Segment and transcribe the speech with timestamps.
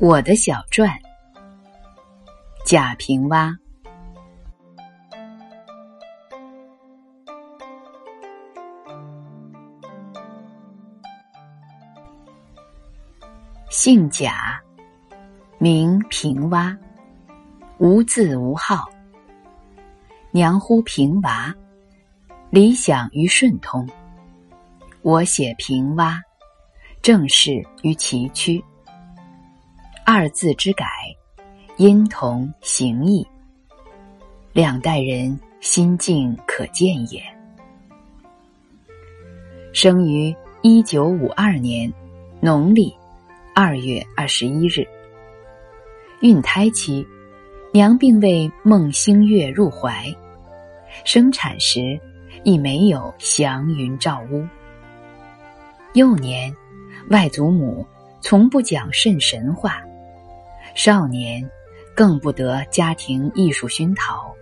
[0.00, 0.90] 我的小传，
[2.66, 3.48] 贾平凹。
[13.70, 14.60] 姓贾，
[15.58, 16.76] 名平凹，
[17.78, 18.88] 无字无号。
[20.30, 21.54] 娘呼平娃，
[22.50, 23.88] 理想于顺通。
[25.02, 26.12] 我写平凹，
[27.02, 28.62] 正是于崎岖。
[30.06, 30.86] 二字之改，
[31.76, 33.26] 音同形异，
[34.52, 37.22] 两代人心境可见也。
[39.72, 41.92] 生于一九五二年
[42.40, 42.94] 农历
[43.54, 44.86] 二月二十一日。
[46.20, 47.06] 孕胎期，
[47.74, 50.06] 娘并未梦星月入怀，
[51.04, 51.98] 生产时
[52.44, 54.46] 亦没有祥云罩屋。
[55.94, 56.54] 幼年，
[57.10, 57.84] 外祖母
[58.20, 59.82] 从不讲甚神话。
[60.76, 61.44] 少年，
[61.96, 64.32] 更不得家庭艺术熏陶。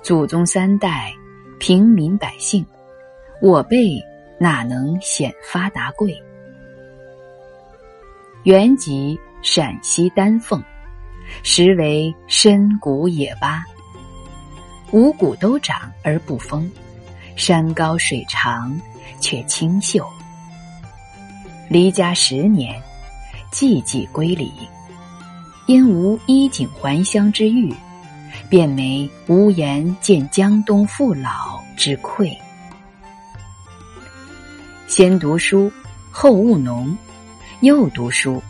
[0.00, 1.12] 祖宗三代
[1.60, 2.64] 平民百姓，
[3.42, 4.02] 我辈
[4.40, 6.18] 哪能显发达贵？
[8.44, 10.64] 原籍陕西丹凤，
[11.42, 13.64] 实为深谷野巴，
[14.92, 16.70] 五谷都长而不丰，
[17.36, 18.78] 山高水长
[19.20, 20.06] 却清秀。
[21.68, 22.80] 离家十年，
[23.52, 24.52] 寂寂归里。
[25.66, 27.74] 因无衣锦还乡之欲，
[28.48, 32.30] 便没无颜见江东父老之愧。
[34.86, 35.68] 先读书，
[36.12, 36.96] 后务农，
[37.62, 38.40] 又读书，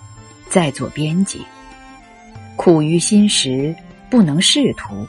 [0.50, 1.42] 再做编辑。
[2.56, 3.74] 苦于心识，
[4.10, 5.06] 不能仕途；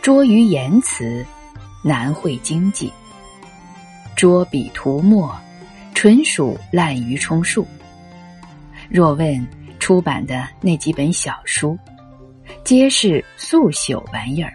[0.00, 1.24] 拙于言辞，
[1.82, 2.92] 难会经济。
[4.14, 5.34] 拙笔涂墨，
[5.94, 7.66] 纯属滥竽充数。
[8.88, 9.46] 若问。
[9.78, 11.78] 出版的那几本小书，
[12.64, 14.52] 皆是速朽玩意儿，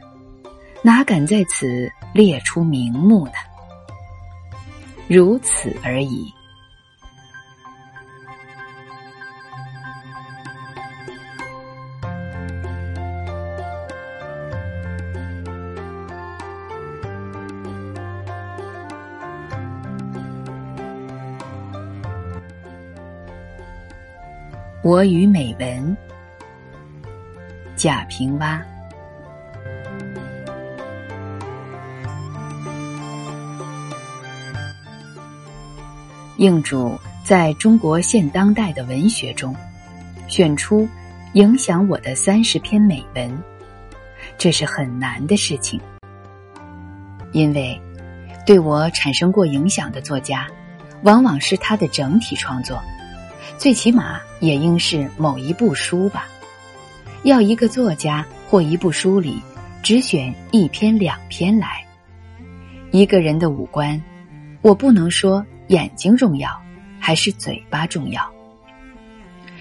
[0.81, 3.33] 哪敢在此列出名目呢？
[5.07, 6.29] 如此而已。
[24.83, 25.95] 我与美文，
[27.75, 28.59] 贾平凹。
[36.37, 39.55] 应主在中国现当代的文学中，
[40.27, 40.89] 选出
[41.33, 43.31] 影响我的三十篇美文，
[44.39, 45.79] 这是很难的事情，
[47.33, 47.79] 因为
[48.47, 50.47] 对我产生过影响的作家，
[51.03, 52.81] 往往是他的整体创作。
[53.61, 56.27] 最起码也应是某一部书吧。
[57.21, 59.39] 要一个作家或一部书里
[59.83, 61.85] 只选一篇两篇来。
[62.89, 64.01] 一个人的五官，
[64.63, 66.49] 我不能说眼睛重要，
[66.99, 68.27] 还是嘴巴重要。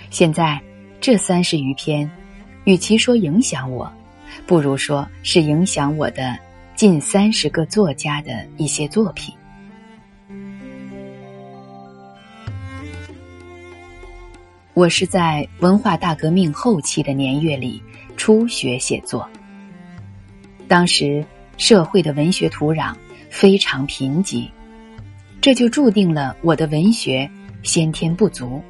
[0.09, 0.59] 现在
[0.99, 2.11] 这三十余篇，
[2.65, 3.93] 与其说影响我，
[4.47, 6.39] 不如说是影响我的
[6.75, 9.35] 近三十个作家的一些作品。
[14.73, 17.83] 我是在文化大革命后期的年月里
[18.17, 19.29] 初学写作，
[20.69, 21.25] 当时
[21.57, 22.95] 社会的文学土壤
[23.31, 24.49] 非常贫瘠，
[25.41, 27.29] 这就注定了我的文学
[27.65, 28.63] 先天不足。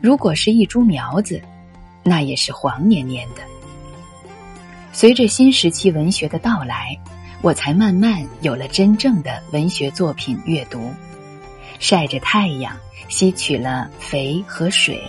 [0.00, 1.40] 如果是一株苗子，
[2.02, 3.42] 那也是黄黏黏的。
[4.92, 6.98] 随着新时期文学的到来，
[7.42, 10.90] 我才慢慢有了真正的文学作品阅读，
[11.80, 12.78] 晒着太阳。
[13.08, 15.02] 吸取了肥和水，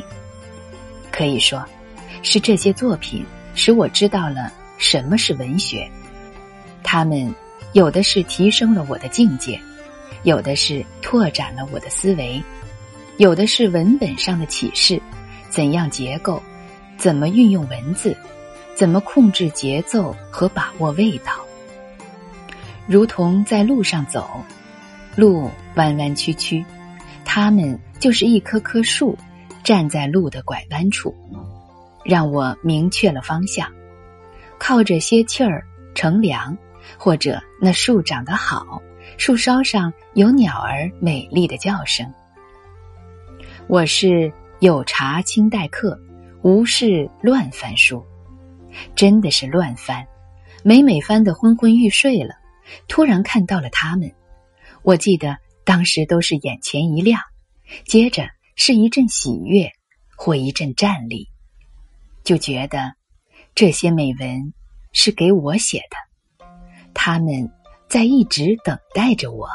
[1.12, 1.64] 可以说，
[2.24, 3.24] 是这些作品
[3.54, 5.88] 使我知道了什么是文学。
[6.82, 7.32] 他们
[7.74, 9.62] 有的是提升了我的境界，
[10.24, 12.42] 有的是拓展了我的思维，
[13.18, 15.00] 有的是文本上的启示：
[15.52, 16.42] 怎样结构，
[16.98, 18.18] 怎么运用文字，
[18.74, 21.34] 怎么控制节奏和把握味道。
[22.88, 24.44] 如同在路上走，
[25.16, 26.64] 路弯弯曲曲，
[27.24, 27.80] 他们。
[28.02, 29.16] 就是一棵棵树，
[29.64, 31.16] 站在路的拐弯处，
[32.04, 33.72] 让我明确了方向。
[34.58, 35.64] 靠着歇气儿
[35.94, 36.58] 乘凉，
[36.98, 38.82] 或者那树长得好，
[39.20, 42.12] 树梢上有鸟儿美丽的叫声。
[43.68, 45.96] 我是有茶清待客，
[46.42, 48.04] 无事乱翻书。
[48.96, 50.04] 真的是乱翻，
[50.64, 52.34] 每每翻得昏昏欲睡了，
[52.88, 54.12] 突然看到了他们，
[54.84, 57.22] 我记得当时都是眼前一亮，
[57.86, 59.72] 接着是一阵喜悦
[60.18, 61.30] 或一阵战栗，
[62.24, 62.94] 就觉得
[63.54, 64.54] 这些美文
[64.92, 66.46] 是给我写的，
[66.94, 67.52] 他们
[67.88, 69.48] 在一直等待着我。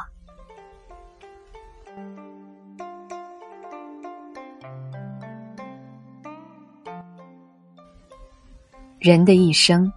[8.98, 9.92] 人的一生，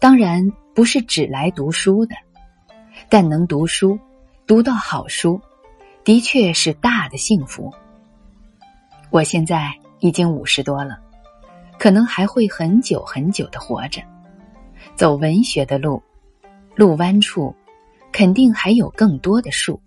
[0.00, 0.44] 当然
[0.74, 2.14] 不是只来读书的，
[3.08, 3.98] 但能读书，
[4.52, 5.40] 读到好书，
[6.04, 7.72] 的确是大的幸福。
[9.08, 11.00] 我现在已经五十多了，
[11.78, 14.02] 可能还会很久很久的活着，
[14.94, 16.02] 走文学的路，
[16.74, 17.56] 路弯处，
[18.12, 19.80] 肯定还有更多的树，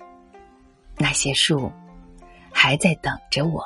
[0.97, 1.71] 那些树
[2.51, 3.63] 还在等着我。